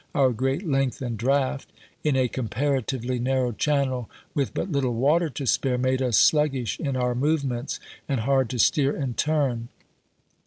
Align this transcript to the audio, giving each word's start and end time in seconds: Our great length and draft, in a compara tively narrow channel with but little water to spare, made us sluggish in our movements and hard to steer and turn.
Our 0.15 0.31
great 0.31 0.67
length 0.67 0.99
and 1.03 1.15
draft, 1.15 1.71
in 2.03 2.15
a 2.15 2.27
compara 2.27 2.81
tively 2.83 3.21
narrow 3.21 3.51
channel 3.51 4.09
with 4.33 4.51
but 4.51 4.71
little 4.71 4.95
water 4.95 5.29
to 5.29 5.45
spare, 5.45 5.77
made 5.77 6.01
us 6.01 6.17
sluggish 6.17 6.79
in 6.79 6.95
our 6.97 7.13
movements 7.13 7.79
and 8.09 8.21
hard 8.21 8.49
to 8.49 8.57
steer 8.57 8.95
and 8.95 9.15
turn. 9.15 9.69